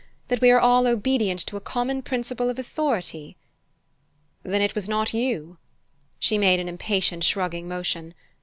[0.29, 3.37] That we are all obedient to a common principle of authority?"
[4.41, 5.57] "Then it was not you?"
[6.19, 8.15] She made an impatient shrugging motion.